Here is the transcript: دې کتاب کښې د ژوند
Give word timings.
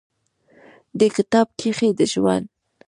دې 0.99 1.07
کتاب 1.17 1.47
کښې 1.59 1.89
د 1.97 1.99
ژوند 2.13 2.45